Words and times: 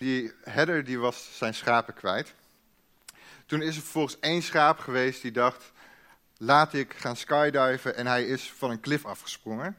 die 0.00 0.32
herder 0.42 0.84
die 0.84 0.98
was 0.98 1.28
zijn 1.36 1.54
schapen 1.54 1.94
kwijt. 1.94 2.34
Toen 3.46 3.62
is 3.62 3.76
er 3.76 3.82
vervolgens 3.82 4.18
één 4.20 4.42
schaap 4.42 4.78
geweest 4.78 5.22
die 5.22 5.32
dacht, 5.32 5.72
laat 6.36 6.74
ik 6.74 6.94
gaan 6.96 7.16
skydiven 7.16 7.96
en 7.96 8.06
hij 8.06 8.24
is 8.24 8.52
van 8.56 8.70
een 8.70 8.80
klif 8.80 9.04
afgesprongen. 9.04 9.76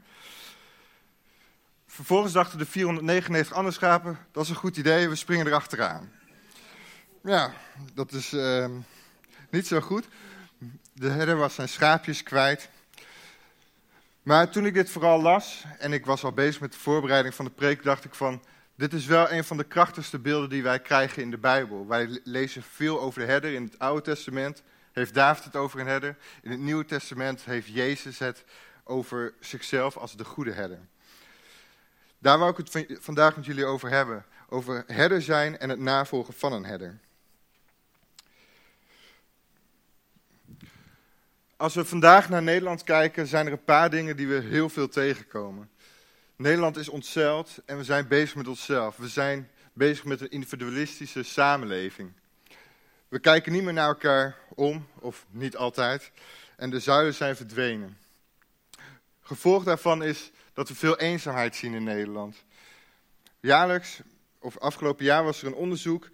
Vervolgens 1.86 2.32
dachten 2.32 2.58
de 2.58 2.66
499 2.66 3.56
andere 3.56 3.74
schapen, 3.74 4.18
dat 4.32 4.42
is 4.42 4.48
een 4.48 4.56
goed 4.56 4.76
idee, 4.76 5.08
we 5.08 5.14
springen 5.14 5.46
erachteraan. 5.46 6.12
Ja, 7.22 7.52
dat 7.94 8.12
is 8.12 8.32
uh, 8.32 8.66
niet 9.50 9.66
zo 9.66 9.80
goed. 9.80 10.08
De 10.92 11.08
herder 11.08 11.36
was 11.36 11.54
zijn 11.54 11.68
schaapjes 11.68 12.22
kwijt. 12.22 12.68
Maar 14.22 14.50
toen 14.50 14.66
ik 14.66 14.74
dit 14.74 14.90
vooral 14.90 15.22
las 15.22 15.64
en 15.78 15.92
ik 15.92 16.06
was 16.06 16.24
al 16.24 16.32
bezig 16.32 16.60
met 16.60 16.72
de 16.72 16.78
voorbereiding 16.78 17.34
van 17.34 17.44
de 17.44 17.50
preek, 17.50 17.82
dacht 17.82 18.04
ik 18.04 18.14
van, 18.14 18.42
dit 18.82 18.92
is 18.92 19.06
wel 19.06 19.30
een 19.30 19.44
van 19.44 19.56
de 19.56 19.64
krachtigste 19.64 20.18
beelden 20.18 20.48
die 20.48 20.62
wij 20.62 20.80
krijgen 20.80 21.22
in 21.22 21.30
de 21.30 21.38
Bijbel. 21.38 21.86
Wij 21.86 22.20
lezen 22.24 22.62
veel 22.62 23.00
over 23.00 23.20
de 23.20 23.26
herder. 23.26 23.52
In 23.52 23.64
het 23.64 23.78
Oude 23.78 24.02
Testament 24.02 24.62
heeft 24.92 25.14
David 25.14 25.44
het 25.44 25.56
over 25.56 25.80
een 25.80 25.86
herder. 25.86 26.16
In 26.42 26.50
het 26.50 26.60
Nieuwe 26.60 26.84
Testament 26.84 27.44
heeft 27.44 27.68
Jezus 27.68 28.18
het 28.18 28.44
over 28.84 29.34
zichzelf 29.40 29.96
als 29.96 30.16
de 30.16 30.24
goede 30.24 30.52
herder. 30.52 30.78
Daar 32.18 32.38
wou 32.38 32.50
ik 32.50 32.56
het 32.56 32.86
vandaag 33.00 33.36
met 33.36 33.44
jullie 33.44 33.64
over 33.64 33.90
hebben. 33.90 34.24
Over 34.48 34.84
herder 34.86 35.22
zijn 35.22 35.58
en 35.58 35.68
het 35.68 35.78
navolgen 35.78 36.34
van 36.34 36.52
een 36.52 36.64
herder. 36.64 36.98
Als 41.56 41.74
we 41.74 41.84
vandaag 41.84 42.28
naar 42.28 42.42
Nederland 42.42 42.82
kijken, 42.82 43.26
zijn 43.26 43.46
er 43.46 43.52
een 43.52 43.64
paar 43.64 43.90
dingen 43.90 44.16
die 44.16 44.28
we 44.28 44.40
heel 44.40 44.68
veel 44.68 44.88
tegenkomen. 44.88 45.70
Nederland 46.36 46.76
is 46.76 46.88
ontzeld 46.88 47.58
en 47.64 47.76
we 47.76 47.84
zijn 47.84 48.08
bezig 48.08 48.34
met 48.34 48.48
onszelf. 48.48 48.96
We 48.96 49.08
zijn 49.08 49.50
bezig 49.72 50.04
met 50.04 50.20
een 50.20 50.30
individualistische 50.30 51.22
samenleving. 51.22 52.12
We 53.08 53.18
kijken 53.18 53.52
niet 53.52 53.62
meer 53.62 53.72
naar 53.72 53.88
elkaar 53.88 54.36
om, 54.54 54.86
of 54.98 55.26
niet 55.30 55.56
altijd, 55.56 56.12
en 56.56 56.70
de 56.70 56.80
zuilen 56.80 57.14
zijn 57.14 57.36
verdwenen. 57.36 57.98
Gevolg 59.20 59.64
daarvan 59.64 60.02
is 60.02 60.30
dat 60.52 60.68
we 60.68 60.74
veel 60.74 60.98
eenzaamheid 60.98 61.56
zien 61.56 61.74
in 61.74 61.84
Nederland. 61.84 62.44
Jaarlijks, 63.40 64.00
of 64.38 64.58
afgelopen 64.58 65.04
jaar 65.04 65.24
was 65.24 65.40
er 65.40 65.46
een 65.46 65.54
onderzoek 65.54 66.08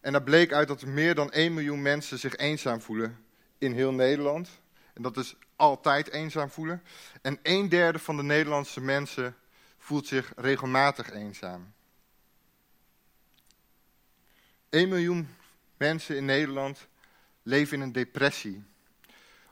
en 0.00 0.12
daar 0.12 0.22
bleek 0.22 0.52
uit 0.52 0.68
dat 0.68 0.80
er 0.80 0.88
meer 0.88 1.14
dan 1.14 1.32
1 1.32 1.54
miljoen 1.54 1.82
mensen 1.82 2.18
zich 2.18 2.36
eenzaam 2.36 2.80
voelen 2.80 3.24
in 3.58 3.72
heel 3.72 3.92
Nederland. 3.92 4.48
En 4.94 5.02
dat 5.02 5.16
is 5.16 5.34
altijd 5.56 6.10
eenzaam 6.10 6.50
voelen. 6.50 6.82
En 7.22 7.38
een 7.42 7.68
derde 7.68 7.98
van 7.98 8.16
de 8.16 8.22
Nederlandse 8.22 8.80
mensen 8.80 9.36
voelt 9.84 10.06
zich 10.06 10.32
regelmatig 10.36 11.10
eenzaam. 11.10 11.72
1 14.68 14.88
miljoen 14.88 15.28
mensen 15.76 16.16
in 16.16 16.24
Nederland 16.24 16.88
leven 17.42 17.76
in 17.76 17.82
een 17.82 17.92
depressie. 17.92 18.64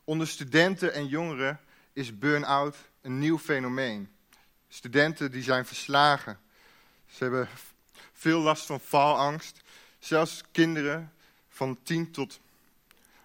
Onder 0.05 0.29
studenten 0.29 0.93
en 0.95 1.07
jongeren 1.07 1.61
is 1.93 2.19
burn-out 2.19 2.77
een 3.01 3.19
nieuw 3.19 3.39
fenomeen. 3.39 4.15
Studenten 4.69 5.31
die 5.31 5.43
zijn 5.43 5.67
verslagen. 5.67 6.41
Ze 7.07 7.23
hebben 7.23 7.49
veel 8.13 8.41
last 8.41 8.67
van 8.67 8.81
faalangst. 8.81 9.61
Zelfs 9.99 10.43
kinderen 10.53 11.13
van 11.49 11.83
10 11.83 12.11
tot 12.11 12.41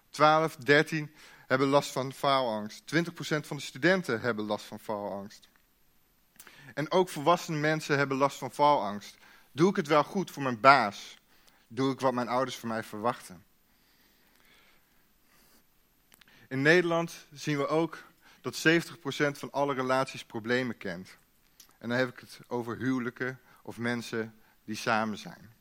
12, 0.10 0.56
13 0.56 1.12
hebben 1.48 1.68
last 1.68 1.92
van 1.92 2.14
faalangst. 2.14 2.82
20% 2.96 3.48
van 3.48 3.58
de 3.58 3.64
studenten 3.64 4.22
hebben 4.22 4.46
last 4.46 4.66
van 4.66 4.80
faalangst. 4.80 5.50
En 6.78 6.92
ook 6.92 7.10
volwassene 7.10 7.58
mensen 7.58 7.98
hebben 7.98 8.18
last 8.18 8.38
van 8.38 8.52
faalangst. 8.52 9.18
Doe 9.52 9.70
ik 9.70 9.76
het 9.76 9.88
wel 9.88 10.04
goed 10.04 10.32
voor 10.32 10.44
mijn 10.44 10.60
baas? 10.60 11.18
Doe 11.68 11.92
ik 11.92 12.00
wat 12.00 12.14
mijn 12.14 12.28
ouders 12.28 12.58
van 12.58 12.70
mij 12.70 12.84
verwachten? 12.84 13.44
In 16.48 16.62
Nederland 16.62 17.28
zien 17.34 17.58
we 17.58 17.68
ook 17.68 18.04
dat 18.42 18.68
70% 18.68 18.92
van 19.32 19.52
alle 19.52 19.74
relaties 19.74 20.24
problemen 20.24 20.78
kent. 20.78 21.18
En 21.78 21.90
dan 21.90 21.98
heb 21.98 22.10
ik 22.10 22.20
het 22.20 22.40
over 22.48 22.78
huwelijken 22.78 23.40
of 23.62 23.78
mensen 23.78 24.36
die 24.66 24.76
samen 24.76 25.18
zijn. 25.18 25.54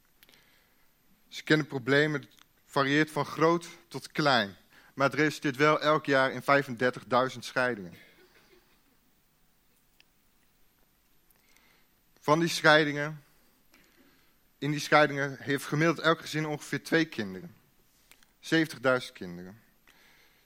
Ze 1.29 1.43
kennen 1.43 1.67
problemen, 1.67 2.21
het 2.21 2.31
varieert 2.67 3.11
van 3.11 3.25
groot 3.25 3.67
tot 3.89 4.13
klein. 4.13 4.57
Maar 4.95 5.11
het 5.11 5.19
resulteert 5.19 5.57
wel 5.57 5.81
elk 5.81 6.07
jaar 6.07 6.33
in 6.33 6.43
35.000 7.33 7.39
scheidingen. 7.39 8.06
Van 12.27 12.39
die 12.39 12.49
scheidingen, 12.49 13.25
in 14.59 14.71
die 14.71 14.81
scheidingen 14.81 15.37
heeft 15.41 15.65
gemiddeld 15.65 15.99
elk 15.99 16.21
gezin 16.21 16.47
ongeveer 16.47 16.85
twee 16.85 17.05
kinderen. 17.05 17.55
70.000 18.41 19.13
kinderen. 19.13 19.61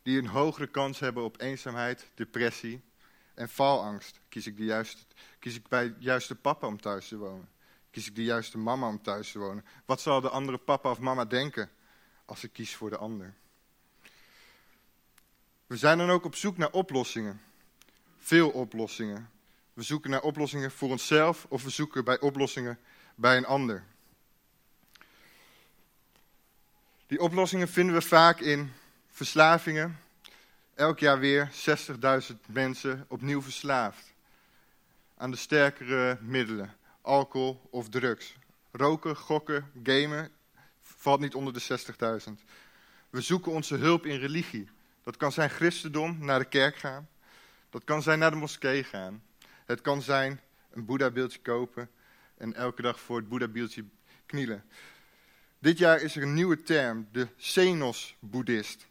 Die 0.03 0.19
een 0.19 0.27
hogere 0.27 0.67
kans 0.67 0.99
hebben 0.99 1.23
op 1.25 1.41
eenzaamheid, 1.41 2.11
depressie 2.15 2.83
en 3.35 3.49
faalangst. 3.49 4.21
Kies 4.29 4.47
ik, 4.47 4.57
de 4.57 4.65
juiste, 4.65 5.03
kies 5.39 5.55
ik 5.55 5.69
bij 5.69 5.89
de 5.89 5.95
juiste 5.99 6.35
papa 6.35 6.67
om 6.67 6.81
thuis 6.81 7.09
te 7.09 7.17
wonen? 7.17 7.49
Kies 7.91 8.07
ik 8.07 8.15
de 8.15 8.25
juiste 8.25 8.59
mama 8.59 8.89
om 8.89 9.03
thuis 9.03 9.33
te 9.33 9.39
wonen? 9.39 9.65
Wat 9.85 10.01
zal 10.01 10.21
de 10.21 10.31
andere 10.31 10.59
papa 10.59 10.91
of 10.91 10.99
mama 10.99 11.25
denken 11.25 11.71
als 12.25 12.45
ik 12.45 12.53
kies 12.53 12.75
voor 12.75 12.91
de 12.91 12.97
ander? 12.97 13.35
We 15.67 15.77
zijn 15.77 15.99
dan 15.99 16.11
ook 16.11 16.25
op 16.25 16.35
zoek 16.35 16.57
naar 16.57 16.71
oplossingen. 16.71 17.41
Veel 18.19 18.51
oplossingen. 18.51 19.31
We 19.81 19.87
zoeken 19.87 20.11
naar 20.11 20.23
oplossingen 20.23 20.71
voor 20.71 20.91
onszelf 20.91 21.47
of 21.49 21.63
we 21.63 21.71
zoeken 21.71 22.05
bij 22.05 22.21
oplossingen 22.21 22.79
bij 23.15 23.37
een 23.37 23.47
ander. 23.47 23.85
Die 27.07 27.21
oplossingen 27.21 27.69
vinden 27.69 27.95
we 27.95 28.01
vaak 28.01 28.41
in 28.41 28.73
verslavingen. 29.11 29.99
Elk 30.75 30.99
jaar 30.99 31.19
weer 31.19 31.51
60.000 32.31 32.37
mensen 32.47 33.05
opnieuw 33.09 33.43
verslaafd 33.43 34.13
aan 35.17 35.31
de 35.31 35.37
sterkere 35.37 36.19
middelen, 36.21 36.77
alcohol 37.01 37.69
of 37.71 37.89
drugs. 37.89 38.37
Roken, 38.71 39.17
gokken, 39.17 39.71
gamen 39.83 40.31
valt 40.83 41.21
niet 41.21 41.35
onder 41.35 41.53
de 41.53 41.81
60.000. 42.27 42.33
We 43.11 43.21
zoeken 43.21 43.53
onze 43.53 43.77
hulp 43.77 44.07
in 44.07 44.19
religie. 44.19 44.69
Dat 45.03 45.17
kan 45.17 45.33
zijn 45.33 45.51
christendom, 45.51 46.25
naar 46.25 46.39
de 46.39 46.49
kerk 46.49 46.77
gaan. 46.77 47.09
Dat 47.71 47.85
kan 47.85 48.03
zijn 48.03 48.19
naar 48.19 48.31
de 48.31 48.37
moskee 48.37 48.85
gaan. 48.85 49.23
Het 49.71 49.81
kan 49.81 50.03
zijn 50.03 50.41
een 50.71 50.85
Boeddha-beeldje 50.85 51.39
kopen 51.39 51.91
en 52.37 52.55
elke 52.55 52.83
dag 52.83 53.01
voor 53.01 53.17
het 53.17 53.29
Boeddha-beeldje 53.29 53.85
knielen. 54.27 54.65
Dit 55.59 55.79
jaar 55.79 56.01
is 56.01 56.17
er 56.17 56.23
een 56.23 56.35
nieuwe 56.35 56.63
term, 56.63 57.09
de 57.13 57.29
Xenos-boeddhist. 57.37 58.87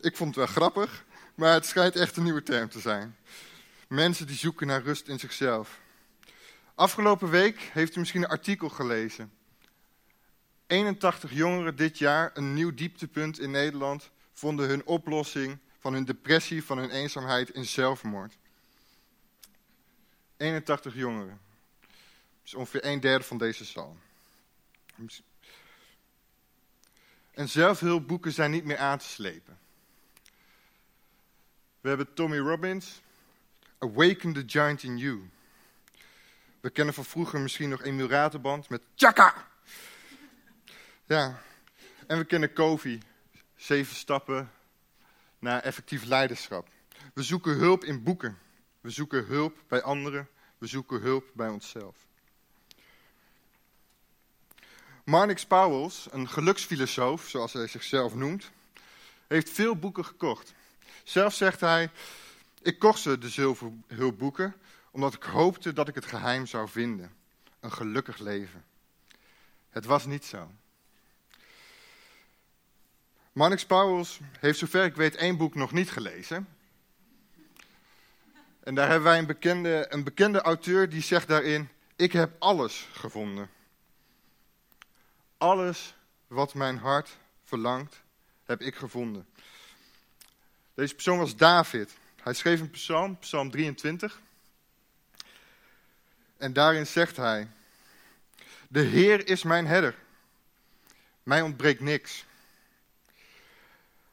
Ik 0.00 0.16
vond 0.16 0.34
het 0.34 0.44
wel 0.44 0.54
grappig, 0.54 1.04
maar 1.34 1.52
het 1.52 1.66
schijnt 1.66 1.96
echt 1.96 2.16
een 2.16 2.22
nieuwe 2.22 2.42
term 2.42 2.68
te 2.68 2.80
zijn. 2.80 3.16
Mensen 3.88 4.26
die 4.26 4.36
zoeken 4.36 4.66
naar 4.66 4.82
rust 4.82 5.08
in 5.08 5.18
zichzelf. 5.18 5.80
Afgelopen 6.74 7.30
week 7.30 7.58
heeft 7.60 7.96
u 7.96 7.98
misschien 7.98 8.22
een 8.22 8.28
artikel 8.28 8.68
gelezen. 8.68 9.32
81 10.66 11.32
jongeren 11.32 11.76
dit 11.76 11.98
jaar, 11.98 12.30
een 12.34 12.54
nieuw 12.54 12.74
dieptepunt 12.74 13.40
in 13.40 13.50
Nederland, 13.50 14.10
vonden 14.32 14.68
hun 14.68 14.86
oplossing 14.86 15.58
van 15.78 15.92
hun 15.92 16.04
depressie, 16.04 16.64
van 16.64 16.78
hun 16.78 16.90
eenzaamheid 16.90 17.50
in 17.50 17.64
zelfmoord. 17.64 18.38
81 20.40 20.94
jongeren. 20.94 21.40
Is 22.44 22.54
ongeveer 22.54 22.84
een 22.84 23.00
derde 23.00 23.24
van 23.24 23.38
deze 23.38 23.64
zaal. 23.64 23.96
En 27.30 27.48
zelfhulpboeken 27.48 28.32
zijn 28.32 28.50
niet 28.50 28.64
meer 28.64 28.78
aan 28.78 28.98
te 28.98 29.04
slepen. 29.04 29.58
We 31.80 31.88
hebben 31.88 32.14
Tommy 32.14 32.38
Robbins, 32.38 33.00
Awaken 33.78 34.32
the 34.32 34.42
Giant 34.46 34.82
in 34.82 34.98
You. 34.98 35.30
We 36.60 36.70
kennen 36.70 36.94
van 36.94 37.04
vroeger 37.04 37.40
misschien 37.40 37.68
nog 37.68 37.82
Emil 37.82 38.08
Raterband 38.08 38.68
met 38.68 38.82
Chaka. 38.94 39.48
Ja, 41.06 41.42
en 42.06 42.18
we 42.18 42.24
kennen 42.24 42.52
Kofi, 42.52 43.02
zeven 43.56 43.96
stappen 43.96 44.50
naar 45.38 45.62
effectief 45.62 46.04
leiderschap. 46.04 46.68
We 47.14 47.22
zoeken 47.22 47.56
hulp 47.56 47.84
in 47.84 48.02
boeken. 48.02 48.38
We 48.80 48.90
zoeken 48.90 49.24
hulp 49.24 49.56
bij 49.68 49.82
anderen. 49.82 50.28
We 50.58 50.66
zoeken 50.66 51.00
hulp 51.00 51.24
bij 51.32 51.48
onszelf. 51.48 51.96
Marnix 55.04 55.46
Pauwels, 55.46 56.08
een 56.10 56.28
geluksfilosoof, 56.28 57.28
zoals 57.28 57.52
hij 57.52 57.66
zichzelf 57.66 58.14
noemt, 58.14 58.50
heeft 59.26 59.50
veel 59.50 59.76
boeken 59.76 60.04
gekocht. 60.04 60.54
Zelf 61.04 61.34
zegt 61.34 61.60
hij, 61.60 61.90
ik 62.62 62.78
kocht 62.78 63.00
ze, 63.00 63.18
de 63.18 63.28
zilverhulpboeken, 63.28 64.54
omdat 64.90 65.14
ik 65.14 65.22
hoopte 65.22 65.72
dat 65.72 65.88
ik 65.88 65.94
het 65.94 66.06
geheim 66.06 66.46
zou 66.46 66.68
vinden. 66.68 67.12
Een 67.60 67.72
gelukkig 67.72 68.18
leven. 68.18 68.64
Het 69.70 69.84
was 69.84 70.06
niet 70.06 70.24
zo. 70.24 70.50
Marnix 73.32 73.66
Pauwels 73.66 74.20
heeft 74.40 74.58
zover 74.58 74.84
ik 74.84 74.94
weet 74.94 75.16
één 75.16 75.36
boek 75.36 75.54
nog 75.54 75.72
niet 75.72 75.90
gelezen. 75.90 76.48
En 78.60 78.74
daar 78.74 78.88
hebben 78.88 79.08
wij 79.08 79.18
een 79.18 79.26
bekende, 79.26 79.86
een 79.88 80.04
bekende 80.04 80.40
auteur 80.40 80.88
die 80.88 81.02
zegt 81.02 81.28
daarin, 81.28 81.68
ik 81.96 82.12
heb 82.12 82.36
alles 82.38 82.88
gevonden. 82.92 83.50
Alles 85.38 85.94
wat 86.26 86.54
mijn 86.54 86.78
hart 86.78 87.16
verlangt, 87.44 88.02
heb 88.44 88.60
ik 88.60 88.74
gevonden. 88.74 89.26
Deze 90.74 90.94
persoon 90.94 91.18
was 91.18 91.36
David. 91.36 91.98
Hij 92.22 92.34
schreef 92.34 92.60
een 92.60 92.70
psalm, 92.70 93.18
psalm 93.18 93.50
23. 93.50 94.20
En 96.36 96.52
daarin 96.52 96.86
zegt 96.86 97.16
hij, 97.16 97.48
de 98.68 98.80
Heer 98.80 99.28
is 99.28 99.42
mijn 99.42 99.66
herder. 99.66 99.94
Mij 101.22 101.42
ontbreekt 101.42 101.80
niks. 101.80 102.24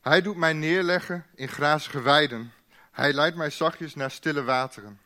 Hij 0.02 0.22
doet 0.22 0.36
mij 0.36 0.54
neerleggen 0.54 1.26
in 1.36 1.48
grazige 1.48 2.02
weiden. 2.02 2.54
Hij 2.98 3.14
leidt 3.14 3.36
mij 3.36 3.50
zachtjes 3.50 3.96
naar 3.96 4.12
stille 4.12 4.44
wateren. 4.44 5.00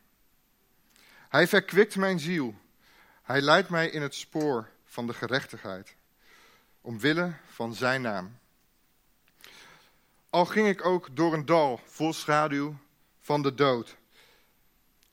Hij 1.30 1.48
verkwikt 1.48 1.96
mijn 1.96 2.20
ziel. 2.20 2.56
Hij 3.22 3.42
leidt 3.42 3.70
mij 3.70 3.90
in 3.90 4.02
het 4.02 4.16
spoor 4.16 4.70
van 4.86 5.08
de 5.08 5.14
gerechtigheid, 5.14 5.96
omwille 6.82 7.34
van 7.46 7.74
zijn 7.76 8.02
naam. 8.02 8.38
Al 10.30 10.46
ging 10.46 10.68
ik 10.68 10.86
ook 10.86 11.16
door 11.16 11.34
een 11.34 11.46
dal 11.46 11.82
vol 11.86 12.14
schaduw 12.14 12.76
van 13.20 13.42
de 13.42 13.54
dood. 13.54 13.96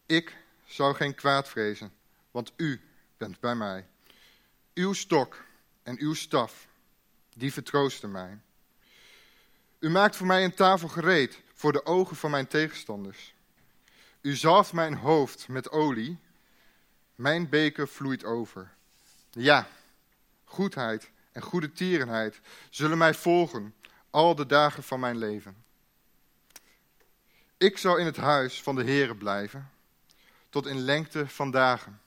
Ik 0.06 0.36
zou 0.64 0.94
geen 0.94 1.14
kwaad 1.14 1.48
vrezen, 1.48 1.92
want 2.30 2.52
u 2.56 2.80
bent 3.16 3.40
bij 3.40 3.54
mij. 3.54 3.86
Uw 4.74 4.92
stok 4.92 5.44
en 5.82 6.00
uw 6.00 6.14
staf, 6.14 6.66
die 7.34 7.52
vertroosten 7.52 8.10
mij. 8.10 8.38
U 9.78 9.90
maakt 9.90 10.16
voor 10.16 10.26
mij 10.26 10.44
een 10.44 10.54
tafel 10.54 10.88
gereed 10.88 11.46
voor 11.58 11.72
de 11.72 11.86
ogen 11.86 12.16
van 12.16 12.30
mijn 12.30 12.46
tegenstanders. 12.46 13.34
U 14.20 14.36
zalft 14.36 14.72
mijn 14.72 14.94
hoofd 14.94 15.48
met 15.48 15.70
olie, 15.70 16.18
mijn 17.14 17.48
beker 17.48 17.88
vloeit 17.88 18.24
over. 18.24 18.70
Ja, 19.30 19.68
goedheid 20.44 21.10
en 21.32 21.42
goede 21.42 21.72
tierenheid 21.72 22.40
zullen 22.70 22.98
mij 22.98 23.14
volgen 23.14 23.74
al 24.10 24.34
de 24.34 24.46
dagen 24.46 24.82
van 24.82 25.00
mijn 25.00 25.16
leven. 25.16 25.64
Ik 27.56 27.78
zal 27.78 27.96
in 27.96 28.06
het 28.06 28.16
huis 28.16 28.62
van 28.62 28.74
de 28.74 28.84
Heere 28.84 29.16
blijven, 29.16 29.70
tot 30.48 30.66
in 30.66 30.78
lengte 30.78 31.28
van 31.28 31.50
dagen. 31.50 32.00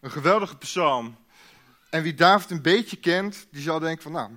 Een 0.00 0.10
geweldige 0.10 0.56
psalm. 0.56 1.16
En 1.90 2.02
wie 2.02 2.14
David 2.14 2.50
een 2.50 2.62
beetje 2.62 2.96
kent, 2.96 3.46
die 3.50 3.62
zal 3.62 3.78
denken 3.78 4.02
van, 4.02 4.12
nou, 4.12 4.30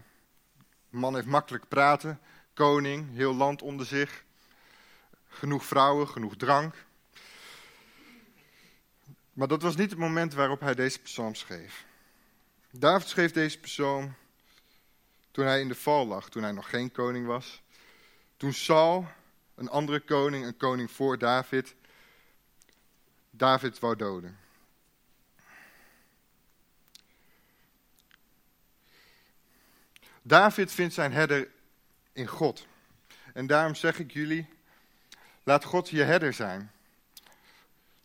man 0.96 1.16
heeft 1.16 1.28
makkelijk 1.28 1.68
praten, 1.68 2.20
koning, 2.54 3.16
heel 3.16 3.36
land 3.36 3.62
onder 3.62 3.86
zich, 3.86 4.24
genoeg 5.28 5.66
vrouwen, 5.66 6.08
genoeg 6.08 6.36
drank. 6.36 6.86
Maar 9.34 9.48
dat 9.48 9.62
was 9.62 9.76
niet 9.76 9.90
het 9.90 10.00
moment 10.00 10.34
waarop 10.34 10.60
hij 10.60 10.76
deze 10.76 11.00
psalm 11.00 11.36
schreef. 11.36 11.86
David 12.72 13.08
schreef 13.08 13.32
deze 13.32 13.60
psalm 13.60 14.16
toen 15.32 15.46
hij 15.46 15.62
in 15.62 15.68
de 15.68 15.76
val 15.76 16.08
lag, 16.08 16.30
toen 16.30 16.44
hij 16.44 16.52
nog 16.52 16.70
geen 16.70 16.92
koning 16.92 17.26
was. 17.26 17.62
Toen 18.38 18.54
Saul, 18.54 19.08
een 19.56 19.70
andere 19.70 20.00
koning, 20.00 20.46
een 20.46 20.58
koning 20.58 20.92
voor 20.92 21.18
David, 21.18 21.76
David 23.30 23.80
wou 23.80 23.96
doden. 23.96 24.45
David 30.28 30.72
vindt 30.72 30.94
zijn 30.94 31.12
herder 31.12 31.48
in 32.14 32.28
God. 32.28 32.68
En 33.34 33.48
daarom 33.48 33.76
zeg 33.76 34.00
ik 34.00 34.12
jullie, 34.12 34.48
laat 35.44 35.64
God 35.64 35.90
je 35.90 36.04
herder 36.04 36.34
zijn. 36.34 36.72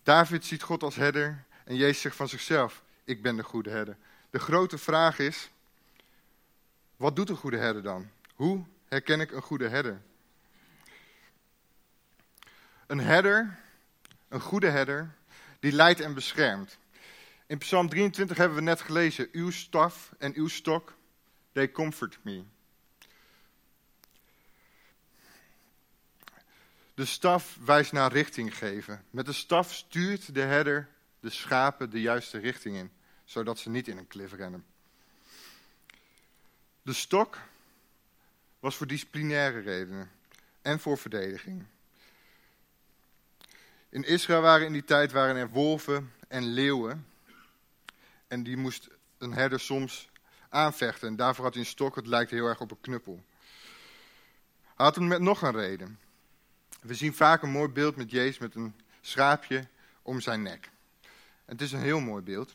David 0.03 0.45
ziet 0.45 0.63
God 0.63 0.83
als 0.83 0.97
herder 0.97 1.45
en 1.65 1.77
Jezus 1.77 2.01
zegt 2.01 2.17
van 2.17 2.29
zichzelf, 2.29 2.83
ik 3.05 3.23
ben 3.23 3.37
de 3.37 3.43
goede 3.43 3.71
herder. 3.71 3.97
De 4.31 4.39
grote 4.39 4.79
vraag 4.79 5.19
is, 5.19 5.51
wat 6.97 7.17
doet 7.17 7.29
een 7.29 7.37
goede 7.37 7.59
herder 7.59 7.83
dan? 7.83 8.11
Hoe 8.35 8.65
herken 8.89 9.21
ik 9.21 9.33
een 9.33 9.43
goede 9.43 9.69
herder? 9.69 10.01
Een 12.87 13.01
herder, 13.01 13.59
een 14.29 14.41
goede 14.41 14.69
herder, 14.69 15.15
die 15.61 15.73
leidt 15.73 16.01
en 16.01 16.15
beschermt. 16.15 16.79
In 17.47 17.59
Psalm 17.59 17.89
23 17.89 18.37
hebben 18.37 18.57
we 18.57 18.63
net 18.63 18.81
gelezen, 18.81 19.29
uw 19.33 19.51
staf 19.51 20.13
en 20.19 20.35
uw 20.35 20.49
stok, 20.49 20.99
they 21.53 21.71
comfort 21.71 22.19
me. 22.23 22.45
De 26.95 27.05
staf 27.05 27.59
wijst 27.65 27.93
naar 27.93 28.13
richting 28.13 28.57
geven. 28.57 29.05
Met 29.11 29.27
de 29.27 29.33
staf 29.33 29.75
stuurt 29.75 30.35
de 30.35 30.41
herder 30.41 30.89
de 31.21 31.31
schapen 31.31 31.91
de 31.91 32.01
juiste 32.01 32.39
richting 32.39 32.77
in, 32.77 32.91
zodat 33.25 33.59
ze 33.59 33.71
niet 33.71 33.89
in 33.89 33.99
een 33.99 34.07
klif 34.07 34.33
rennen. 34.33 34.65
De 36.83 36.93
stok 36.93 37.39
was 38.61 38.77
voor 38.77 38.87
disciplinaire 38.87 39.61
redenen 39.61 40.11
en 40.63 40.81
voor 40.81 40.99
verdediging. 40.99 41.67
In 43.89 44.05
Israël 44.05 44.41
waren 44.41 44.67
in 44.67 44.73
die 44.73 44.85
tijd 44.85 45.13
waren 45.13 45.37
er 45.37 45.51
wolven 45.51 46.13
en 46.29 46.45
leeuwen. 46.45 47.07
En 48.27 48.43
die 48.43 48.57
moest 48.57 48.89
een 49.19 49.33
herder 49.33 49.61
soms 49.61 50.10
aanvechten. 50.51 51.09
En 51.09 51.17
daarvoor 51.17 51.45
had 51.45 51.55
hij 51.55 51.63
een 51.63 51.69
stok, 51.69 51.97
het 51.97 52.07
lijkt 52.07 52.31
heel 52.31 52.47
erg 52.47 52.61
op 52.61 52.71
een 52.71 52.81
knuppel. 52.81 53.25
Hij 54.63 54.87
had 54.87 54.95
hem 54.95 55.09
met 55.09 55.21
nog 55.21 55.43
een 55.43 55.53
reden. 55.53 55.99
We 56.81 56.95
zien 56.95 57.15
vaak 57.15 57.43
een 57.43 57.51
mooi 57.51 57.69
beeld 57.69 57.97
met 57.97 58.11
Jezus 58.11 58.39
met 58.39 58.55
een 58.55 58.75
schaapje 59.01 59.69
om 60.03 60.21
zijn 60.21 60.43
nek. 60.43 60.71
Het 61.45 61.61
is 61.61 61.73
een 61.73 61.81
heel 61.81 62.01
mooi 62.01 62.23
beeld. 62.23 62.55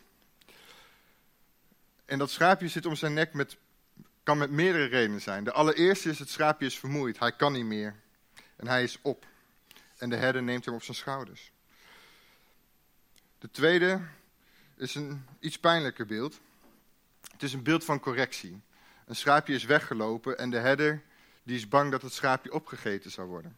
En 2.05 2.17
dat 2.17 2.29
schaapje 2.29 2.67
zit 2.67 2.85
om 2.85 2.95
zijn 2.95 3.13
nek 3.13 3.33
met, 3.33 3.57
kan 4.23 4.37
met 4.37 4.51
meerdere 4.51 4.85
redenen 4.85 5.21
zijn. 5.21 5.43
De 5.43 5.51
allereerste 5.51 6.09
is, 6.09 6.19
het 6.19 6.29
schaapje 6.29 6.65
is 6.65 6.79
vermoeid. 6.79 7.19
Hij 7.19 7.31
kan 7.31 7.53
niet 7.53 7.65
meer. 7.65 7.95
En 8.55 8.67
hij 8.67 8.83
is 8.83 8.99
op. 9.01 9.25
En 9.97 10.09
de 10.09 10.15
herder 10.15 10.43
neemt 10.43 10.65
hem 10.65 10.73
op 10.73 10.83
zijn 10.83 10.97
schouders. 10.97 11.51
De 13.39 13.51
tweede 13.51 14.01
is 14.75 14.95
een 14.95 15.25
iets 15.39 15.59
pijnlijker 15.59 16.05
beeld. 16.05 16.39
Het 17.35 17.43
is 17.43 17.53
een 17.53 17.63
beeld 17.63 17.83
van 17.83 17.99
correctie. 17.99 18.61
Een 19.05 19.15
schaapje 19.15 19.53
is 19.53 19.63
weggelopen 19.63 20.37
en 20.37 20.49
de 20.49 20.57
herder 20.57 21.03
die 21.43 21.55
is 21.55 21.67
bang 21.67 21.91
dat 21.91 22.01
het 22.01 22.13
schaapje 22.13 22.53
opgegeten 22.53 23.11
zou 23.11 23.27
worden. 23.27 23.57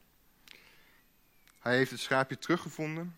Hij 1.59 1.75
heeft 1.75 1.91
het 1.91 1.99
schaapje 1.99 2.37
teruggevonden. 2.37 3.17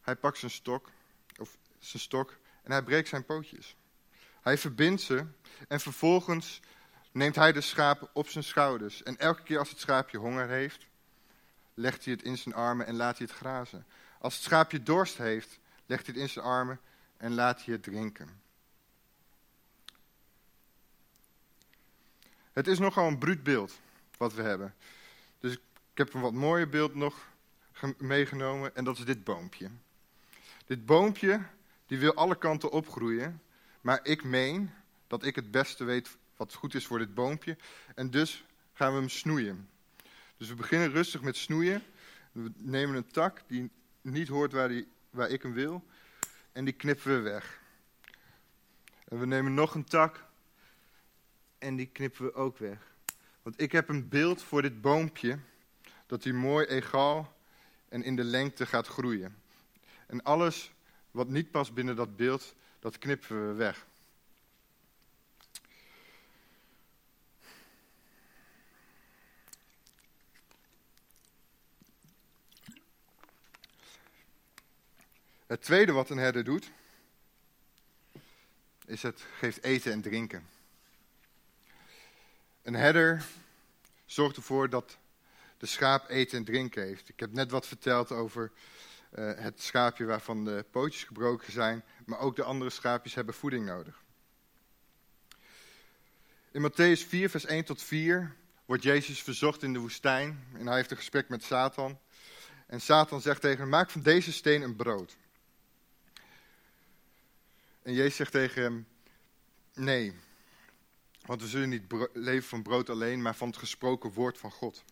Hij 0.00 0.16
pakt 0.16 0.38
zijn 0.38 0.50
stok, 0.50 0.90
of 1.38 1.56
zijn 1.78 2.02
stok 2.02 2.36
en 2.62 2.70
hij 2.72 2.82
breekt 2.82 3.08
zijn 3.08 3.24
pootjes. 3.24 3.76
Hij 4.40 4.58
verbindt 4.58 5.02
ze 5.02 5.26
en 5.68 5.80
vervolgens 5.80 6.60
neemt 7.12 7.34
hij 7.34 7.52
de 7.52 7.60
schaap 7.60 8.10
op 8.12 8.28
zijn 8.28 8.44
schouders. 8.44 9.02
En 9.02 9.18
elke 9.18 9.42
keer 9.42 9.58
als 9.58 9.70
het 9.70 9.80
schaapje 9.80 10.18
honger 10.18 10.48
heeft, 10.48 10.86
legt 11.74 12.04
hij 12.04 12.14
het 12.14 12.22
in 12.22 12.38
zijn 12.38 12.54
armen 12.54 12.86
en 12.86 12.96
laat 12.96 13.18
hij 13.18 13.26
het 13.26 13.36
grazen. 13.36 13.86
Als 14.18 14.34
het 14.34 14.42
schaapje 14.42 14.82
dorst 14.82 15.16
heeft, 15.16 15.58
legt 15.86 16.06
hij 16.06 16.14
het 16.14 16.22
in 16.22 16.30
zijn 16.30 16.44
armen 16.44 16.80
en 17.16 17.34
laat 17.34 17.64
hij 17.64 17.74
het 17.74 17.82
drinken. 17.82 18.42
Het 22.54 22.66
is 22.66 22.78
nogal 22.78 23.06
een 23.08 23.18
bruut 23.18 23.42
beeld 23.42 23.80
wat 24.16 24.34
we 24.34 24.42
hebben. 24.42 24.74
Dus 25.40 25.52
ik 25.52 25.60
heb 25.94 26.14
een 26.14 26.20
wat 26.20 26.32
mooier 26.32 26.68
beeld 26.68 26.94
nog 26.94 27.28
meegenomen 27.98 28.76
en 28.76 28.84
dat 28.84 28.98
is 28.98 29.04
dit 29.04 29.24
boompje. 29.24 29.70
Dit 30.66 30.86
boompje 30.86 31.40
die 31.86 31.98
wil 31.98 32.14
alle 32.14 32.38
kanten 32.38 32.70
opgroeien, 32.70 33.42
maar 33.80 34.00
ik 34.02 34.24
meen 34.24 34.70
dat 35.06 35.24
ik 35.24 35.34
het 35.34 35.50
beste 35.50 35.84
weet 35.84 36.16
wat 36.36 36.54
goed 36.54 36.74
is 36.74 36.86
voor 36.86 36.98
dit 36.98 37.14
boompje 37.14 37.56
en 37.94 38.10
dus 38.10 38.44
gaan 38.72 38.92
we 38.92 38.98
hem 38.98 39.08
snoeien. 39.08 39.68
Dus 40.36 40.48
we 40.48 40.54
beginnen 40.54 40.90
rustig 40.90 41.22
met 41.22 41.36
snoeien. 41.36 41.82
We 42.32 42.50
nemen 42.56 42.96
een 42.96 43.10
tak 43.10 43.42
die 43.46 43.70
niet 44.00 44.28
hoort 44.28 44.52
waar, 44.52 44.68
die, 44.68 44.88
waar 45.10 45.28
ik 45.28 45.42
hem 45.42 45.52
wil 45.52 45.84
en 46.52 46.64
die 46.64 46.74
knippen 46.74 47.14
we 47.14 47.20
weg. 47.20 47.60
En 49.04 49.18
we 49.18 49.26
nemen 49.26 49.54
nog 49.54 49.74
een 49.74 49.84
tak 49.84 50.24
en 51.64 51.76
die 51.76 51.86
knippen 51.86 52.24
we 52.24 52.34
ook 52.34 52.58
weg. 52.58 52.94
Want 53.42 53.60
ik 53.60 53.72
heb 53.72 53.88
een 53.88 54.08
beeld 54.08 54.42
voor 54.42 54.62
dit 54.62 54.80
boompje 54.80 55.38
dat 56.06 56.24
hij 56.24 56.32
mooi 56.32 56.66
egaal 56.66 57.36
en 57.88 58.02
in 58.02 58.16
de 58.16 58.24
lengte 58.24 58.66
gaat 58.66 58.86
groeien. 58.86 59.42
En 60.06 60.22
alles 60.22 60.72
wat 61.10 61.28
niet 61.28 61.50
past 61.50 61.74
binnen 61.74 61.96
dat 61.96 62.16
beeld, 62.16 62.54
dat 62.78 62.98
knippen 62.98 63.48
we 63.48 63.52
weg. 63.52 63.86
Het 75.46 75.62
tweede 75.62 75.92
wat 75.92 76.10
een 76.10 76.18
herder 76.18 76.44
doet, 76.44 76.70
is 78.86 79.02
het 79.02 79.20
geeft 79.38 79.62
eten 79.62 79.92
en 79.92 80.00
drinken. 80.00 80.53
Een 82.64 82.74
herder 82.74 83.24
zorgt 84.06 84.36
ervoor 84.36 84.68
dat 84.68 84.98
de 85.58 85.66
schaap 85.66 86.08
eten 86.08 86.38
en 86.38 86.44
drinken 86.44 86.82
heeft. 86.82 87.08
Ik 87.08 87.20
heb 87.20 87.32
net 87.32 87.50
wat 87.50 87.66
verteld 87.66 88.10
over 88.12 88.52
eh, 89.10 89.32
het 89.36 89.62
schaapje 89.62 90.04
waarvan 90.04 90.44
de 90.44 90.64
pootjes 90.70 91.04
gebroken 91.04 91.52
zijn, 91.52 91.84
maar 92.06 92.18
ook 92.18 92.36
de 92.36 92.42
andere 92.42 92.70
schaapjes 92.70 93.14
hebben 93.14 93.34
voeding 93.34 93.66
nodig. 93.66 94.02
In 96.50 96.70
Matthäus 96.70 97.06
4, 97.08 97.30
vers 97.30 97.44
1 97.44 97.64
tot 97.64 97.82
4 97.82 98.34
wordt 98.64 98.82
Jezus 98.82 99.22
verzocht 99.22 99.62
in 99.62 99.72
de 99.72 99.78
woestijn 99.78 100.44
en 100.52 100.66
hij 100.66 100.76
heeft 100.76 100.90
een 100.90 100.96
gesprek 100.96 101.28
met 101.28 101.42
Satan. 101.42 101.98
En 102.66 102.80
Satan 102.80 103.20
zegt 103.20 103.40
tegen 103.40 103.60
hem, 103.60 103.68
maak 103.68 103.90
van 103.90 104.02
deze 104.02 104.32
steen 104.32 104.62
een 104.62 104.76
brood. 104.76 105.16
En 107.82 107.94
Jezus 107.94 108.16
zegt 108.16 108.32
tegen 108.32 108.62
hem, 108.62 108.86
nee, 109.74 110.14
want 111.26 111.40
we 111.40 111.48
zullen 111.48 111.68
niet 111.68 111.82
leven 112.12 112.48
van 112.48 112.62
brood 112.62 112.90
alleen, 112.90 113.22
maar 113.22 113.34
van 113.34 113.48
het 113.48 113.56
gesproken 113.56 114.12
woord 114.12 114.38
van 114.38 114.50
God. 114.50 114.84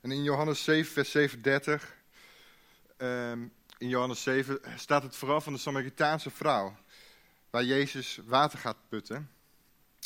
En 0.00 0.10
in 0.10 0.22
Johannes 0.22 0.64
7, 0.64 0.92
vers 0.92 1.10
37, 1.10 1.96
ehm, 2.96 3.46
in 3.78 3.88
Johannes 3.88 4.22
7 4.22 4.60
staat 4.76 5.02
het 5.02 5.16
vooral 5.16 5.40
van 5.40 5.52
de 5.52 5.58
Samaritaanse 5.58 6.30
vrouw, 6.30 6.76
waar 7.50 7.64
Jezus 7.64 8.20
water 8.24 8.58
gaat 8.58 8.88
putten. 8.88 9.30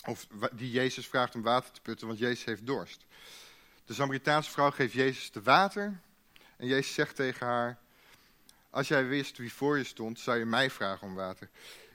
Of 0.06 0.26
die 0.52 0.70
Jezus 0.70 1.06
vraagt 1.06 1.34
om 1.34 1.42
water 1.42 1.72
te 1.72 1.80
putten, 1.80 2.06
want 2.06 2.18
Jezus 2.18 2.44
heeft 2.44 2.66
dorst. 2.66 3.04
De 3.84 3.94
Samaritaanse 3.94 4.50
vrouw 4.50 4.70
geeft 4.70 4.92
Jezus 4.92 5.30
de 5.30 5.42
water. 5.42 6.00
En 6.56 6.66
Jezus 6.66 6.94
zegt 6.94 7.16
tegen 7.16 7.46
haar: 7.46 7.78
Als 8.70 8.88
jij 8.88 9.06
wist 9.06 9.38
wie 9.38 9.52
voor 9.52 9.78
je 9.78 9.84
stond, 9.84 10.20
zou 10.20 10.38
je 10.38 10.44
mij 10.44 10.70
vragen 10.70 11.06
om 11.06 11.14
water. 11.14 11.48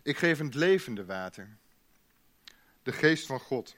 Ik 0.08 0.18
geef 0.18 0.38
het 0.38 0.54
levende 0.54 1.06
water. 1.06 1.58
De 2.84 2.92
geest 2.92 3.26
van 3.26 3.40
God. 3.40 3.76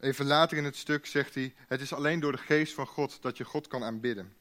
Even 0.00 0.26
later 0.26 0.56
in 0.56 0.64
het 0.64 0.76
stuk 0.76 1.06
zegt 1.06 1.34
hij: 1.34 1.54
Het 1.66 1.80
is 1.80 1.92
alleen 1.92 2.20
door 2.20 2.32
de 2.32 2.38
geest 2.38 2.74
van 2.74 2.86
God 2.86 3.22
dat 3.22 3.36
je 3.36 3.44
God 3.44 3.66
kan 3.66 3.84
aanbidden. 3.84 4.36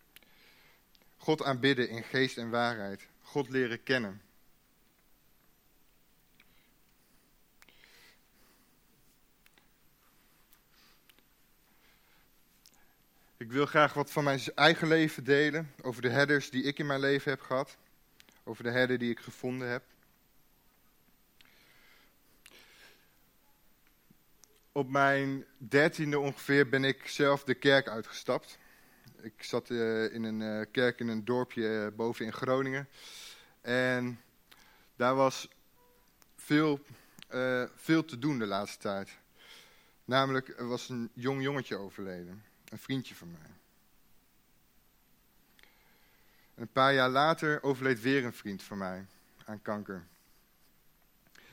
God 1.18 1.44
aanbidden 1.44 1.90
in 1.90 2.04
geest 2.04 2.38
en 2.38 2.50
waarheid. 2.50 3.08
God 3.22 3.50
leren 3.50 3.84
kennen. 3.84 4.22
Ik 13.38 13.52
wil 13.52 13.66
graag 13.66 13.94
wat 13.94 14.12
van 14.12 14.24
mijn 14.24 14.42
eigen 14.56 14.88
leven 14.88 15.24
delen 15.24 15.74
over 15.82 16.02
de 16.02 16.10
herders 16.10 16.50
die 16.50 16.64
ik 16.64 16.80
in 16.80 16.86
mijn 16.86 17.00
leven 17.00 17.32
heb 17.32 17.42
gehad. 17.42 17.78
Over 18.44 18.64
de 18.64 18.72
herder 18.72 18.98
die 18.98 19.12
ik 19.12 19.20
gevonden 19.20 19.70
heb. 19.70 19.84
Op 24.78 24.90
mijn 24.90 25.46
dertiende 25.58 26.20
ongeveer 26.20 26.70
ben 26.70 26.84
ik 26.84 27.08
zelf 27.08 27.44
de 27.44 27.54
kerk 27.54 27.88
uitgestapt. 27.88 28.58
Ik 29.22 29.44
zat 29.44 29.70
uh, 29.70 30.14
in 30.14 30.24
een 30.24 30.42
uh, 30.42 30.66
kerk 30.72 31.00
in 31.00 31.08
een 31.08 31.26
dorpje 31.26 31.62
uh, 31.62 31.96
boven 31.96 32.26
in 32.26 32.34
Groningen. 32.34 32.88
En 33.62 34.22
daar 34.96 35.16
was 35.16 35.50
veel, 36.36 36.80
veel 37.76 38.06
te 38.06 38.20
doen 38.20 38.40
de 38.40 38.46
laatste 38.46 38.80
tijd. 38.80 39.18
Namelijk, 40.06 40.48
er 40.48 40.68
was 40.68 40.90
een 40.90 41.10
jong 41.14 41.42
jongetje 41.42 41.76
overleden. 41.76 42.44
Een 42.70 42.80
vriendje 42.80 43.16
van 43.16 43.32
mij. 43.32 43.52
En 46.56 46.62
een 46.62 46.72
paar 46.72 46.94
jaar 46.94 47.10
later 47.10 47.64
overleed 47.64 48.02
weer 48.02 48.26
een 48.26 48.34
vriend 48.34 48.64
van 48.64 48.78
mij 48.78 49.06
aan 49.46 49.62
kanker. 49.62 50.04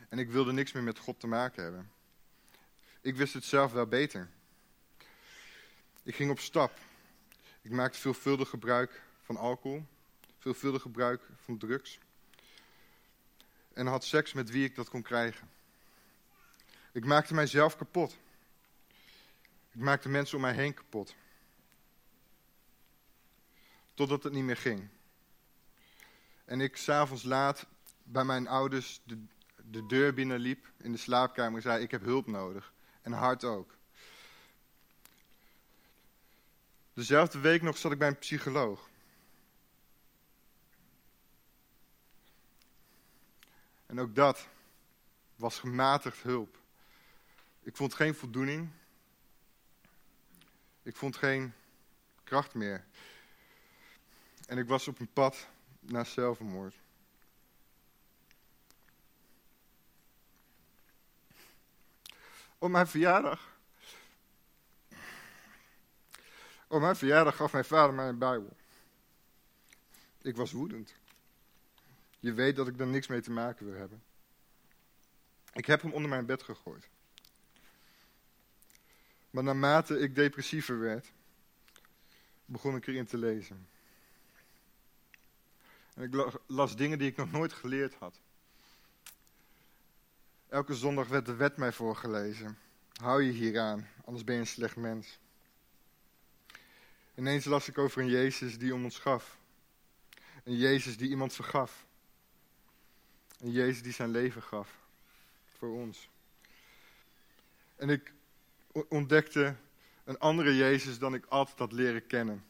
En 0.08 0.18
ik 0.18 0.30
wilde 0.30 0.52
niks 0.52 0.72
meer 0.72 0.82
met 0.82 0.98
God 0.98 1.20
te 1.20 1.26
maken 1.26 1.62
hebben. 1.62 1.93
Ik 3.04 3.16
wist 3.16 3.34
het 3.34 3.44
zelf 3.44 3.72
wel 3.72 3.86
beter. 3.86 4.28
Ik 6.02 6.14
ging 6.14 6.30
op 6.30 6.38
stap. 6.38 6.78
Ik 7.62 7.70
maakte 7.70 7.98
veelvuldig 7.98 8.48
gebruik 8.48 9.02
van 9.22 9.36
alcohol, 9.36 9.86
veelvuldig 10.38 10.82
gebruik 10.82 11.22
van 11.36 11.58
drugs. 11.58 11.98
En 13.72 13.86
had 13.86 14.04
seks 14.04 14.32
met 14.32 14.50
wie 14.50 14.64
ik 14.64 14.74
dat 14.74 14.88
kon 14.88 15.02
krijgen. 15.02 15.50
Ik 16.92 17.04
maakte 17.04 17.34
mijzelf 17.34 17.76
kapot. 17.76 18.16
Ik 19.72 19.80
maakte 19.80 20.08
mensen 20.08 20.36
om 20.36 20.42
mij 20.42 20.54
heen 20.54 20.74
kapot. 20.74 21.14
Totdat 23.94 24.22
het 24.22 24.32
niet 24.32 24.44
meer 24.44 24.56
ging. 24.56 24.88
En 26.44 26.60
ik 26.60 26.76
s'avonds 26.76 27.22
laat 27.22 27.66
bij 28.02 28.24
mijn 28.24 28.48
ouders 28.48 29.00
de, 29.04 29.24
de 29.56 29.86
deur 29.86 30.14
binnenliep 30.14 30.72
in 30.76 30.92
de 30.92 30.98
slaapkamer 30.98 31.56
en 31.56 31.62
zei: 31.62 31.82
Ik 31.82 31.90
heb 31.90 32.02
hulp 32.02 32.26
nodig. 32.26 32.73
En 33.04 33.12
hard 33.12 33.44
ook. 33.44 33.76
Dezelfde 36.92 37.38
week 37.38 37.62
nog 37.62 37.76
zat 37.76 37.92
ik 37.92 37.98
bij 37.98 38.08
een 38.08 38.18
psycholoog. 38.18 38.88
En 43.86 44.00
ook 44.00 44.14
dat 44.14 44.48
was 45.36 45.58
gematigd 45.58 46.22
hulp. 46.22 46.58
Ik 47.62 47.76
vond 47.76 47.94
geen 47.94 48.14
voldoening. 48.14 48.70
Ik 50.82 50.96
vond 50.96 51.16
geen 51.16 51.52
kracht 52.24 52.54
meer. 52.54 52.84
En 54.46 54.58
ik 54.58 54.68
was 54.68 54.88
op 54.88 54.98
een 54.98 55.12
pad 55.12 55.48
naar 55.80 56.06
zelfmoord. 56.06 56.74
Op 62.64 62.70
mijn 62.70 62.86
verjaardag. 62.86 63.56
Op 66.66 66.80
mijn 66.80 66.96
verjaardag 66.96 67.36
gaf 67.36 67.52
mijn 67.52 67.64
vader 67.64 67.94
mij 67.94 68.08
een 68.08 68.18
Bijbel. 68.18 68.56
Ik 70.22 70.36
was 70.36 70.52
woedend. 70.52 70.94
Je 72.20 72.32
weet 72.32 72.56
dat 72.56 72.68
ik 72.68 72.80
er 72.80 72.86
niks 72.86 73.06
mee 73.06 73.20
te 73.20 73.30
maken 73.30 73.66
wil 73.66 73.74
hebben. 73.74 74.02
Ik 75.52 75.66
heb 75.66 75.82
hem 75.82 75.92
onder 75.92 76.10
mijn 76.10 76.26
bed 76.26 76.42
gegooid. 76.42 76.88
Maar 79.30 79.42
naarmate 79.42 79.98
ik 79.98 80.14
depressiever 80.14 80.78
werd, 80.78 81.12
begon 82.44 82.76
ik 82.76 82.86
erin 82.86 83.06
te 83.06 83.18
lezen. 83.18 83.68
En 85.94 86.02
ik 86.02 86.38
las 86.46 86.76
dingen 86.76 86.98
die 86.98 87.10
ik 87.10 87.16
nog 87.16 87.30
nooit 87.30 87.52
geleerd 87.52 87.94
had. 87.94 88.20
Elke 90.54 90.74
zondag 90.74 91.08
werd 91.08 91.26
de 91.26 91.34
wet 91.34 91.56
mij 91.56 91.72
voorgelezen. 91.72 92.58
Hou 92.92 93.22
je 93.22 93.32
hieraan, 93.32 93.88
anders 94.04 94.24
ben 94.24 94.34
je 94.34 94.40
een 94.40 94.46
slecht 94.46 94.76
mens. 94.76 95.18
Ineens 97.14 97.44
las 97.44 97.68
ik 97.68 97.78
over 97.78 98.02
een 98.02 98.08
Jezus 98.08 98.58
die 98.58 98.74
om 98.74 98.84
ons 98.84 98.98
gaf. 98.98 99.38
Een 100.44 100.56
Jezus 100.56 100.96
die 100.96 101.08
iemand 101.08 101.32
vergaf. 101.32 101.86
Een 103.40 103.50
Jezus 103.50 103.82
die 103.82 103.92
zijn 103.92 104.10
leven 104.10 104.42
gaf. 104.42 104.78
Voor 105.58 105.72
ons. 105.72 106.08
En 107.76 107.88
ik 107.88 108.12
ontdekte 108.88 109.56
een 110.04 110.18
andere 110.18 110.56
Jezus 110.56 110.98
dan 110.98 111.14
ik 111.14 111.24
altijd 111.26 111.58
had 111.58 111.72
leren 111.72 112.06
kennen. 112.06 112.44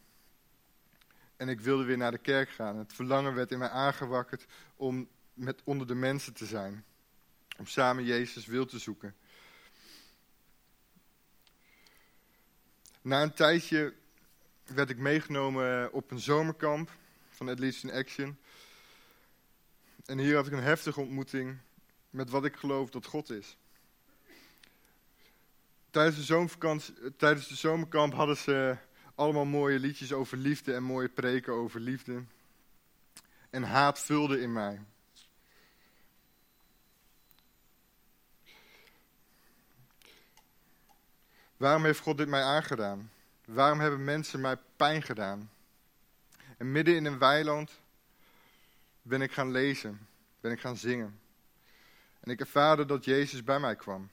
En 1.36 1.48
ik 1.48 1.60
wilde 1.60 1.84
weer 1.84 1.98
naar 1.98 2.10
de 2.10 2.18
kerk 2.18 2.50
gaan. 2.50 2.76
Het 2.76 2.92
verlangen 2.92 3.34
werd 3.34 3.50
in 3.52 3.58
mij 3.58 3.70
aangewakkerd 3.70 4.46
om 4.76 5.08
met 5.34 5.60
onder 5.64 5.86
de 5.86 5.94
mensen 5.94 6.34
te 6.34 6.46
zijn. 6.46 6.84
Om 7.56 7.66
samen 7.66 8.04
Jezus 8.04 8.46
wil 8.46 8.66
te 8.66 8.78
zoeken. 8.78 9.14
Na 13.02 13.22
een 13.22 13.34
tijdje 13.34 13.94
werd 14.64 14.90
ik 14.90 14.98
meegenomen 14.98 15.92
op 15.92 16.10
een 16.10 16.20
zomerkamp 16.20 16.90
van 17.28 17.48
At 17.48 17.58
Least 17.58 17.84
in 17.84 17.90
Action. 17.90 18.38
En 20.04 20.18
hier 20.18 20.34
had 20.34 20.46
ik 20.46 20.52
een 20.52 20.62
heftige 20.62 21.00
ontmoeting 21.00 21.58
met 22.10 22.30
wat 22.30 22.44
ik 22.44 22.56
geloof 22.56 22.90
dat 22.90 23.06
God 23.06 23.30
is. 23.30 23.56
Tijdens 25.90 26.26
de, 26.26 27.12
tijdens 27.16 27.48
de 27.48 27.54
zomerkamp 27.54 28.14
hadden 28.14 28.36
ze 28.36 28.76
allemaal 29.14 29.44
mooie 29.44 29.78
liedjes 29.78 30.12
over 30.12 30.36
liefde 30.36 30.74
en 30.74 30.82
mooie 30.82 31.08
preken 31.08 31.52
over 31.52 31.80
liefde. 31.80 32.24
En 33.50 33.62
haat 33.62 34.00
vulde 34.00 34.40
in 34.40 34.52
mij. 34.52 34.80
Waarom 41.56 41.84
heeft 41.84 42.00
God 42.00 42.16
dit 42.16 42.28
mij 42.28 42.42
aangedaan? 42.42 43.10
Waarom 43.44 43.80
hebben 43.80 44.04
mensen 44.04 44.40
mij 44.40 44.56
pijn 44.76 45.02
gedaan? 45.02 45.50
En 46.56 46.72
midden 46.72 46.94
in 46.94 47.04
een 47.04 47.18
weiland 47.18 47.80
ben 49.02 49.22
ik 49.22 49.32
gaan 49.32 49.50
lezen, 49.50 50.08
ben 50.40 50.52
ik 50.52 50.60
gaan 50.60 50.76
zingen. 50.76 51.20
En 52.20 52.30
ik 52.30 52.40
ervaarde 52.40 52.84
dat 52.84 53.04
Jezus 53.04 53.44
bij 53.44 53.60
mij 53.60 53.76
kwam. 53.76 54.10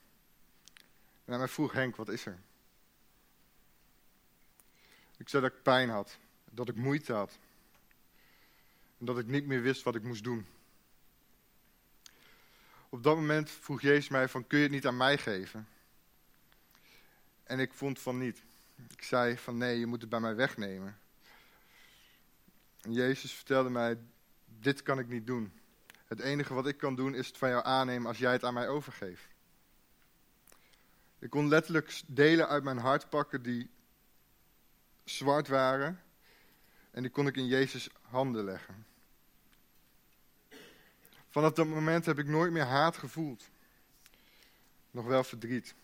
En 1.26 1.38
hij 1.40 1.48
vroeg, 1.48 1.72
Henk, 1.72 1.96
wat 1.96 2.10
is 2.10 2.26
er? 2.26 2.40
Ik 5.18 5.30
zei 5.30 5.44
dat 5.44 5.52
ik 5.52 5.62
pijn 5.64 5.90
had, 5.90 6.18
dat 6.50 6.70
ik 6.70 6.76
moeite 6.76 7.14
had. 7.14 7.38
En 8.98 9.06
dat 9.06 9.18
ik 9.18 9.28
niet 9.28 9.46
meer 9.46 9.62
wist 9.62 9.84
wat 9.84 9.96
ik 9.96 10.04
moest 10.04 10.24
doen. 10.24 10.48
Op 12.90 13.04
dat 13.04 13.16
moment 13.16 13.50
vroeg 13.50 13.82
Jezus 13.82 14.10
mij 14.10 14.28
van, 14.28 14.48
kun 14.48 14.58
je 14.58 14.64
het 14.64 14.74
niet 14.74 14.88
aan 14.88 14.98
mij 14.98 15.18
geven? 15.18 15.68
En 17.52 17.60
ik 17.60 17.74
vond 17.74 18.00
van 18.00 18.18
niet. 18.18 18.44
Ik 18.90 19.04
zei 19.04 19.38
van 19.38 19.58
nee, 19.58 19.80
je 19.80 19.86
moet 19.86 20.02
het 20.02 20.10
bij 20.10 20.20
mij 20.20 20.36
wegnemen. 20.36 21.00
En 22.82 22.94
Jezus 22.94 23.34
vertelde 23.34 23.70
mij, 23.70 23.98
dit 24.46 24.84
kan 24.84 25.00
ik 25.00 25.08
niet 25.08 25.28
doen. 25.28 25.54
Het 26.06 26.20
enige 26.20 26.54
wat 26.54 26.68
ik 26.68 26.78
kan 26.78 26.96
doen 26.96 27.16
is 27.16 27.28
het 27.28 27.38
van 27.38 27.50
jou 27.50 27.66
aannemen 27.66 28.08
als 28.08 28.18
jij 28.18 28.32
het 28.32 28.44
aan 28.44 28.54
mij 28.54 28.68
overgeeft. 28.68 29.28
Ik 31.20 31.30
kon 31.30 31.48
letterlijk 31.48 32.02
delen 32.08 32.48
uit 32.48 32.64
mijn 32.64 32.78
hart 32.78 33.10
pakken 33.10 33.42
die 33.42 33.70
zwart 35.04 35.48
waren. 35.48 36.02
En 36.92 37.02
die 37.02 37.12
kon 37.12 37.28
ik 37.28 37.36
in 37.36 37.48
Jezus 37.48 37.90
handen 38.02 38.44
leggen. 38.44 38.86
Vanaf 41.30 41.52
dat 41.52 41.68
moment 41.68 42.06
heb 42.06 42.20
ik 42.20 42.28
nooit 42.28 42.52
meer 42.52 42.66
haat 42.66 42.98
gevoeld. 42.98 43.50
Nog 44.92 45.06
wel 45.06 45.24
verdriet. 45.24 45.76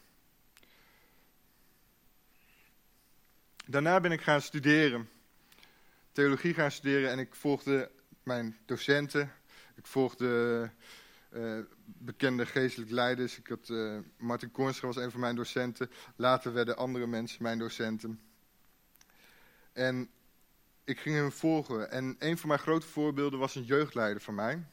Daarna 3.69 3.99
ben 3.99 4.11
ik 4.11 4.21
gaan 4.21 4.41
studeren. 4.41 5.09
Theologie 6.11 6.53
gaan 6.53 6.71
studeren 6.71 7.11
en 7.11 7.19
ik 7.19 7.35
volgde 7.35 7.91
mijn 8.23 8.57
docenten. 8.65 9.31
Ik 9.75 9.87
volgde 9.87 10.71
uh, 11.33 11.59
bekende 11.83 12.45
geestelijk 12.45 12.91
leiders. 12.91 13.37
Ik 13.37 13.47
had, 13.47 13.69
uh, 13.69 13.97
Martin 14.17 14.51
Kornstra 14.51 14.87
was 14.87 14.95
een 14.95 15.11
van 15.11 15.19
mijn 15.19 15.35
docenten. 15.35 15.91
Later 16.15 16.53
werden 16.53 16.77
andere 16.77 17.07
mensen 17.07 17.43
mijn 17.43 17.57
docenten. 17.57 18.19
En 19.73 20.09
ik 20.83 20.99
ging 20.99 21.15
hem 21.15 21.31
volgen. 21.31 21.91
En 21.91 22.15
een 22.19 22.37
van 22.37 22.47
mijn 22.47 22.61
grote 22.61 22.87
voorbeelden 22.87 23.39
was 23.39 23.55
een 23.55 23.65
jeugdleider 23.65 24.21
van 24.21 24.35
mij. 24.35 24.63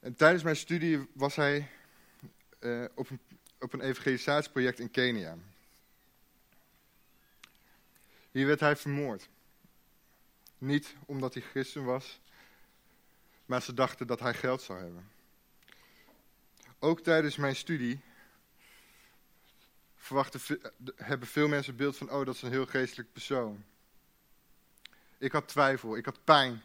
En 0.00 0.14
tijdens 0.14 0.42
mijn 0.42 0.56
studie 0.56 1.08
was 1.12 1.36
hij 1.36 1.70
uh, 2.60 2.84
op, 2.94 3.10
een, 3.10 3.20
op 3.58 3.72
een 3.72 3.80
evangelisatieproject 3.80 4.78
in 4.78 4.90
Kenia. 4.90 5.36
Hier 8.30 8.46
werd 8.46 8.60
hij 8.60 8.76
vermoord. 8.76 9.28
Niet 10.58 10.94
omdat 11.06 11.34
hij 11.34 11.42
christen 11.42 11.84
was, 11.84 12.20
maar 13.46 13.62
ze 13.62 13.74
dachten 13.74 14.06
dat 14.06 14.20
hij 14.20 14.34
geld 14.34 14.62
zou 14.62 14.80
hebben. 14.82 15.10
Ook 16.78 17.00
tijdens 17.00 17.36
mijn 17.36 17.56
studie 17.56 18.00
verwachten, 19.96 20.40
hebben 20.96 21.28
veel 21.28 21.48
mensen 21.48 21.76
beeld 21.76 21.96
van, 21.96 22.10
oh 22.10 22.26
dat 22.26 22.34
is 22.34 22.42
een 22.42 22.50
heel 22.50 22.66
geestelijk 22.66 23.12
persoon. 23.12 23.64
Ik 25.18 25.32
had 25.32 25.48
twijfel, 25.48 25.96
ik 25.96 26.04
had 26.04 26.24
pijn. 26.24 26.62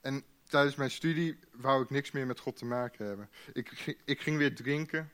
En 0.00 0.24
tijdens 0.44 0.74
mijn 0.74 0.90
studie 0.90 1.38
wou 1.50 1.82
ik 1.82 1.90
niks 1.90 2.10
meer 2.10 2.26
met 2.26 2.40
God 2.40 2.56
te 2.56 2.64
maken 2.64 3.06
hebben. 3.06 3.30
Ik, 3.52 3.96
ik 4.04 4.20
ging 4.20 4.36
weer 4.36 4.54
drinken. 4.54 5.12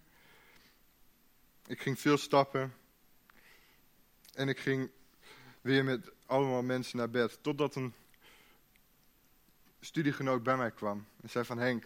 Ik 1.67 1.81
ging 1.81 2.01
veel 2.01 2.19
stappen. 2.19 2.75
En 4.35 4.49
ik 4.49 4.59
ging 4.59 4.91
weer 5.63 5.85
met 5.85 6.11
allemaal 6.27 6.63
mensen 6.63 6.97
naar 6.99 7.11
bed. 7.11 7.39
Totdat 7.43 7.75
een 7.75 7.95
studiegenoot 9.81 10.43
bij 10.43 10.57
mij 10.57 10.71
kwam 10.71 11.07
en 11.21 11.31
zei 11.31 11.45
van 11.45 11.59
Henk, 11.59 11.85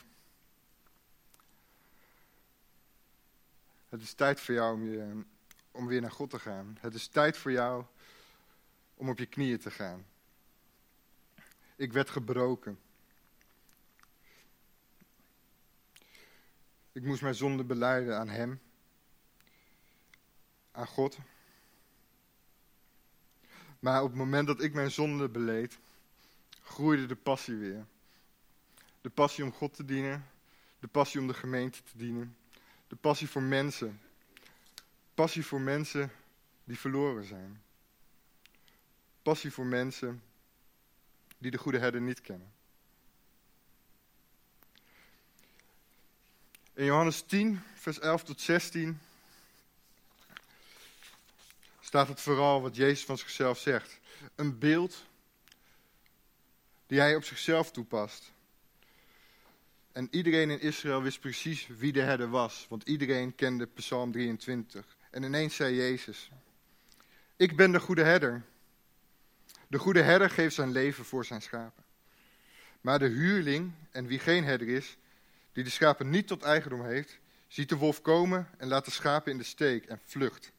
het 3.89 4.03
is 4.03 4.13
tijd 4.13 4.41
voor 4.41 4.55
jou 4.55 4.75
om, 4.75 4.85
je, 4.85 5.25
om 5.71 5.87
weer 5.87 6.01
naar 6.01 6.11
God 6.11 6.31
te 6.31 6.39
gaan. 6.39 6.79
Het 6.81 6.95
is 6.95 7.07
tijd 7.07 7.37
voor 7.37 7.53
jou 7.53 7.85
om 8.95 9.09
op 9.09 9.19
je 9.19 9.27
knieën 9.27 9.59
te 9.59 9.71
gaan. 9.71 10.07
Ik 11.77 11.93
werd 11.93 12.11
gebroken. 12.11 12.79
Ik 16.93 17.03
moest 17.03 17.23
mijn 17.23 17.35
zonde 17.35 17.65
beleiden 17.65 18.19
aan 18.19 18.29
Hem, 18.29 18.61
aan 20.71 20.87
God. 20.87 21.19
Maar 23.79 24.03
op 24.03 24.09
het 24.09 24.19
moment 24.19 24.47
dat 24.47 24.63
ik 24.63 24.75
mijn 24.75 24.91
zonde 24.91 25.29
beleed, 25.29 25.79
groeide 26.63 27.07
de 27.07 27.17
passie 27.17 27.55
weer. 27.55 27.87
De 29.01 29.11
passie 29.11 29.45
om 29.45 29.53
God 29.53 29.75
te 29.75 29.85
dienen, 29.85 30.27
de 30.79 30.87
passie 30.87 31.21
om 31.21 31.27
de 31.27 31.35
gemeente 31.35 31.83
te 31.83 31.99
dienen, 31.99 32.37
de 32.89 32.97
passie 32.97 33.29
voor 33.29 33.43
mensen. 33.43 34.01
Passie 35.15 35.47
voor 35.47 35.61
mensen 35.61 36.13
die 36.65 36.79
verloren 36.79 37.25
zijn. 37.25 37.63
Passie 39.23 39.53
voor 39.53 39.67
mensen 39.67 40.23
die 41.39 41.51
de 41.51 41.59
goede 41.59 41.79
herder 41.79 42.01
niet 42.01 42.21
kennen. 42.21 42.53
In 46.73 46.85
Johannes 46.85 47.23
10, 47.23 47.61
vers 47.75 47.99
11 47.99 48.25
tot 48.25 48.41
16 48.41 49.01
staat 51.87 52.09
het 52.09 52.21
vooral 52.21 52.63
wat 52.63 52.77
Jezus 52.77 53.05
van 53.05 53.19
zichzelf 53.19 53.59
zegt. 53.59 54.01
Een 54.35 54.59
beeld 54.59 55.05
die 56.87 56.99
hij 56.99 57.17
op 57.17 57.25
zichzelf 57.25 57.71
toepast. 57.71 58.33
En 59.93 60.09
iedereen 60.11 60.51
in 60.51 60.61
Israël 60.61 61.03
wist 61.03 61.21
precies 61.21 61.67
wie 61.67 61.93
de 61.93 62.01
herder 62.01 62.31
was, 62.31 62.67
want 62.69 62.89
iedereen 62.89 63.35
kende 63.35 63.67
Psalm 63.67 64.13
23. 64.13 64.97
En 65.11 65.23
ineens 65.23 65.57
zei 65.57 65.75
Jezus, 65.75 66.31
ik 67.37 67.57
ben 67.57 67.73
de 67.73 67.81
goede 67.81 68.03
herder. 68.03 68.43
De 69.69 69.79
goede 69.79 70.03
herder 70.03 70.31
geeft 70.31 70.55
zijn 70.55 70.71
leven 70.71 71.05
voor 71.05 71.25
zijn 71.25 71.43
schapen. 71.43 71.85
Maar 72.81 72.99
de 72.99 73.09
huurling, 73.09 73.73
en 73.91 74.07
wie 74.07 74.19
geen 74.19 74.45
herder 74.45 74.69
is, 74.69 74.97
die 75.53 75.65
de 75.65 75.71
schapen 75.71 76.11
niet 76.11 76.27
tot 76.27 76.43
eigendom 76.43 76.85
heeft, 76.85 77.19
ziet 77.49 77.69
de 77.69 77.77
wolf 77.77 78.03
komen 78.03 78.49
en 78.59 78.69
laat 78.69 78.85
de 78.85 78.91
schapen 78.91 79.33
in 79.33 79.39
de 79.39 79.45
steek 79.45 79.85
en 79.85 80.01
vlucht. 80.05 80.55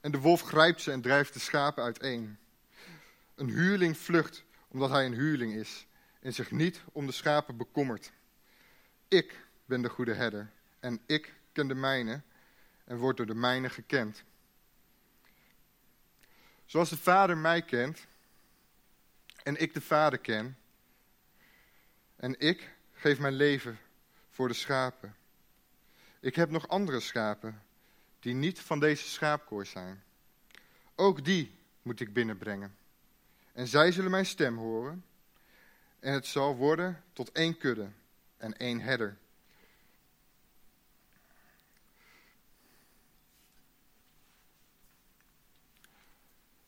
En 0.00 0.12
de 0.12 0.18
wolf 0.18 0.40
grijpt 0.40 0.80
ze 0.80 0.92
en 0.92 1.00
drijft 1.00 1.32
de 1.32 1.38
schapen 1.38 1.84
uiteen. 1.84 2.38
Een 3.34 3.48
huurling 3.48 3.98
vlucht 3.98 4.44
omdat 4.68 4.90
hij 4.90 5.06
een 5.06 5.14
huurling 5.14 5.54
is 5.54 5.86
en 6.20 6.32
zich 6.32 6.50
niet 6.50 6.82
om 6.92 7.06
de 7.06 7.12
schapen 7.12 7.56
bekommert. 7.56 8.12
Ik 9.08 9.46
ben 9.64 9.82
de 9.82 9.88
goede 9.88 10.14
herder 10.14 10.50
en 10.80 11.00
ik 11.06 11.34
ken 11.52 11.68
de 11.68 11.74
mijne 11.74 12.22
en 12.84 12.96
word 12.96 13.16
door 13.16 13.26
de 13.26 13.34
mijne 13.34 13.70
gekend. 13.70 14.24
Zoals 16.64 16.90
de 16.90 16.96
Vader 16.96 17.36
mij 17.36 17.62
kent 17.62 18.06
en 19.42 19.56
ik 19.56 19.74
de 19.74 19.80
Vader 19.80 20.18
ken 20.18 20.58
en 22.16 22.40
ik 22.40 22.70
geef 22.92 23.18
mijn 23.18 23.34
leven 23.34 23.78
voor 24.30 24.48
de 24.48 24.54
schapen. 24.54 25.16
Ik 26.20 26.34
heb 26.34 26.50
nog 26.50 26.68
andere 26.68 27.00
schapen 27.00 27.62
die 28.24 28.34
niet 28.34 28.60
van 28.60 28.80
deze 28.80 29.08
schaapkooi 29.08 29.66
zijn. 29.66 30.02
Ook 30.94 31.24
die 31.24 31.54
moet 31.82 32.00
ik 32.00 32.12
binnenbrengen. 32.12 32.76
En 33.52 33.66
zij 33.66 33.92
zullen 33.92 34.10
mijn 34.10 34.26
stem 34.26 34.56
horen. 34.56 35.04
En 36.00 36.12
het 36.12 36.26
zal 36.26 36.56
worden 36.56 37.04
tot 37.12 37.32
één 37.32 37.58
kudde 37.58 37.90
en 38.36 38.56
één 38.56 38.80
herder. 38.80 39.16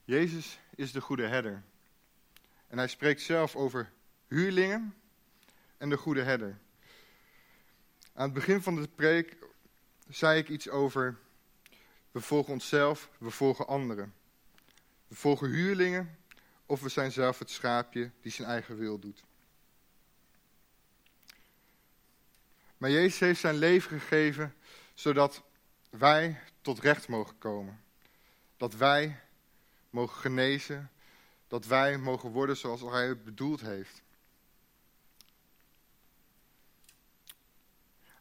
Jezus 0.04 0.58
is 0.74 0.92
de 0.92 1.00
goede 1.00 1.26
herder. 1.26 1.62
En 2.68 2.78
hij 2.78 2.88
spreekt 2.88 3.20
zelf 3.20 3.56
over 3.56 3.92
huurlingen 4.28 4.94
en 5.78 5.88
de 5.88 5.96
goede 5.96 6.22
herder. 6.22 6.58
Aan 8.12 8.24
het 8.24 8.32
begin 8.32 8.62
van 8.62 8.74
de 8.74 8.88
preek 8.88 9.36
zei 10.08 10.38
ik 10.38 10.48
iets 10.48 10.68
over 10.68 11.24
we 12.16 12.22
volgen 12.22 12.52
onszelf, 12.52 13.08
we 13.18 13.30
volgen 13.30 13.66
anderen. 13.66 14.14
We 15.08 15.14
volgen 15.14 15.50
huurlingen 15.50 16.18
of 16.66 16.80
we 16.80 16.88
zijn 16.88 17.12
zelf 17.12 17.38
het 17.38 17.50
schaapje 17.50 18.10
die 18.20 18.32
zijn 18.32 18.48
eigen 18.48 18.76
wil 18.76 18.98
doet. 18.98 19.24
Maar 22.76 22.90
Jezus 22.90 23.18
heeft 23.18 23.40
zijn 23.40 23.54
leven 23.54 24.00
gegeven 24.00 24.54
zodat 24.94 25.42
wij 25.90 26.40
tot 26.60 26.78
recht 26.78 27.08
mogen 27.08 27.38
komen. 27.38 27.82
Dat 28.56 28.74
wij 28.74 29.20
mogen 29.90 30.20
genezen, 30.20 30.90
dat 31.48 31.66
wij 31.66 31.98
mogen 31.98 32.30
worden 32.30 32.56
zoals 32.56 32.80
hij 32.80 33.08
het 33.08 33.24
bedoeld 33.24 33.60
heeft. 33.60 34.02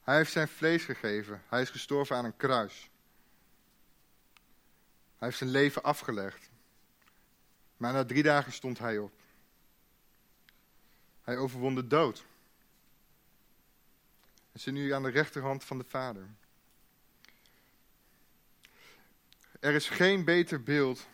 Hij 0.02 0.16
heeft 0.16 0.32
zijn 0.32 0.48
vlees 0.48 0.84
gegeven. 0.84 1.44
Hij 1.48 1.62
is 1.62 1.70
gestorven 1.70 2.16
aan 2.16 2.26
een 2.26 2.38
kruis. 2.38 2.90
Hij 5.18 5.28
heeft 5.28 5.38
zijn 5.38 5.50
leven 5.50 5.84
afgelegd. 5.84 6.50
Maar 7.78 7.94
na 7.94 8.06
drie 8.06 8.24
dagen 8.24 8.52
stond 8.52 8.80
hij 8.80 8.98
op. 8.98 9.14
Hij 11.22 11.38
overwon 11.38 11.76
de 11.76 11.88
dood. 11.88 12.26
En 14.52 14.60
zit 14.60 14.74
nu 14.74 14.92
aan 14.92 15.04
de 15.04 15.10
rechterhand 15.10 15.64
van 15.64 15.78
de 15.78 15.84
Vader. 15.84 16.30
Er 19.60 19.74
is 19.74 19.90
geen 19.90 20.24
beter 20.24 20.64
beeld 20.64 21.08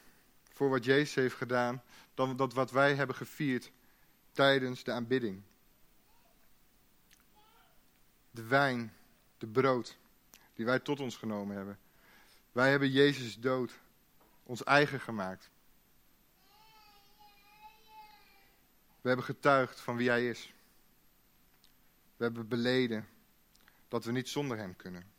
voor 0.53 0.69
wat 0.69 0.85
Jezus 0.85 1.15
heeft 1.15 1.35
gedaan 1.35 1.83
dan 2.13 2.35
dat 2.35 2.53
wat 2.53 2.71
wij 2.71 2.95
hebben 2.95 3.15
gevierd 3.15 3.71
tijdens 4.31 4.83
de 4.83 4.91
aanbidding. 4.91 5.41
De 8.31 8.43
wijn, 8.43 8.93
de 9.37 9.47
brood 9.47 9.97
die 10.53 10.65
wij 10.65 10.79
tot 10.79 10.99
ons 10.99 11.17
genomen 11.17 11.55
hebben. 11.55 11.79
Wij 12.51 12.69
hebben 12.69 12.91
Jezus 12.91 13.39
dood 13.39 13.79
ons 14.43 14.63
eigen 14.63 14.99
gemaakt. 14.99 15.49
We 19.01 19.07
hebben 19.07 19.25
getuigd 19.25 19.79
van 19.79 19.95
wie 19.95 20.09
Hij 20.09 20.29
is. 20.29 20.53
We 22.17 22.23
hebben 22.23 22.47
beleden 22.47 23.07
dat 23.87 24.05
we 24.05 24.11
niet 24.11 24.29
zonder 24.29 24.57
Hem 24.57 24.75
kunnen. 24.75 25.11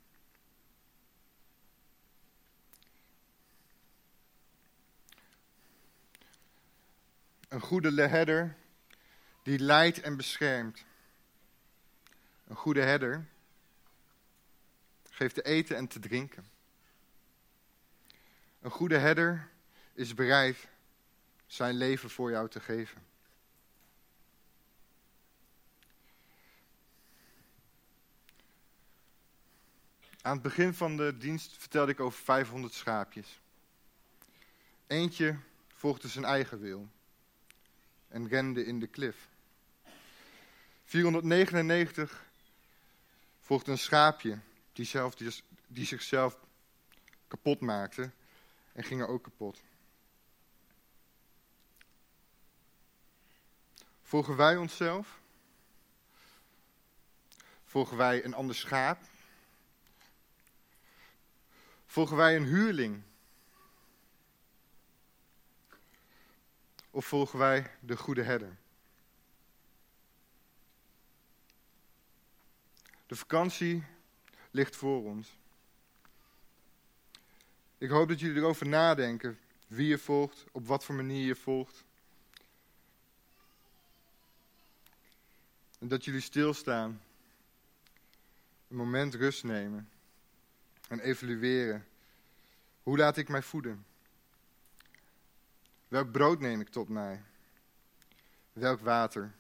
Een 7.49 7.61
goede 7.61 8.09
herder 8.09 8.57
die 9.43 9.59
leidt 9.59 10.01
en 10.01 10.17
beschermt. 10.17 10.85
Een 12.47 12.57
goede 12.57 12.83
herder 12.83 13.27
geeft 15.11 15.35
te 15.35 15.43
eten 15.43 15.77
en 15.77 15.87
te 15.87 15.99
drinken. 15.99 16.52
Een 18.63 18.71
goede 18.71 18.99
herder 18.99 19.49
is 19.95 20.15
bereid 20.15 20.69
zijn 21.47 21.75
leven 21.75 22.11
voor 22.11 22.31
jou 22.31 22.49
te 22.49 22.61
geven. 22.61 23.03
Aan 30.21 30.33
het 30.33 30.43
begin 30.43 30.75
van 30.75 30.97
de 30.97 31.17
dienst 31.19 31.57
vertelde 31.59 31.93
ik 31.93 32.01
over 32.01 32.23
500 32.23 32.73
schaapjes. 32.73 33.41
Eentje 34.87 35.37
volgde 35.75 36.09
zijn 36.09 36.25
eigen 36.25 36.61
wil 36.61 36.89
en 38.09 38.29
rende 38.29 38.65
in 38.65 38.81
de 38.81 38.87
klif. 38.87 39.29
499 40.85 42.27
volgde 43.41 43.71
een 43.71 43.79
schaapje 43.79 44.39
die, 44.73 44.85
zelf, 44.85 45.15
die, 45.15 45.43
die 45.67 45.87
zichzelf 45.87 46.39
kapot 47.29 47.61
maakte 47.61 48.11
en 48.73 48.85
gingen 48.85 49.09
ook 49.09 49.23
kapot. 49.23 49.63
Volgen 54.03 54.37
wij 54.37 54.57
onszelf? 54.57 55.21
Volgen 57.65 57.97
wij 57.97 58.25
een 58.25 58.35
ander 58.35 58.55
schaap? 58.55 59.03
Volgen 61.87 62.17
wij 62.17 62.37
een 62.37 62.45
huurling? 62.45 63.03
Of 66.91 67.07
volgen 67.07 67.39
wij 67.39 67.71
de 67.81 67.97
goede 67.97 68.23
herder? 68.23 68.57
De 73.07 73.17
vakantie 73.17 73.85
ligt 74.51 74.77
voor 74.77 75.05
ons. 75.05 75.41
Ik 77.83 77.91
hoop 77.91 78.09
dat 78.09 78.21
jullie 78.21 78.37
erover 78.37 78.69
nadenken 78.69 79.39
wie 79.67 79.87
je 79.87 79.99
volgt, 79.99 80.45
op 80.53 80.67
wat 80.67 80.85
voor 80.85 80.95
manier 80.95 81.27
je 81.27 81.35
volgt. 81.35 81.85
En 85.79 85.89
dat 85.89 86.05
jullie 86.05 86.21
stilstaan, 86.21 87.03
een 88.69 88.77
moment 88.77 89.15
rust 89.15 89.45
nemen 89.45 89.89
en 90.89 91.01
evalueren. 91.01 91.87
Hoe 92.83 92.99
laat 92.99 93.17
ik 93.17 93.29
mij 93.29 93.43
voeden? 93.43 93.85
Welk 95.89 96.11
brood 96.11 96.41
neem 96.41 96.61
ik 96.61 96.69
tot 96.69 96.89
mij? 96.89 97.23
Welk 98.53 98.81
water? 98.81 99.33